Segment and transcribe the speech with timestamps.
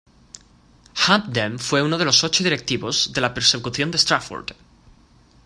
[0.95, 4.53] Hampden fue uno de los ocho directivos de la persecución de Strafford.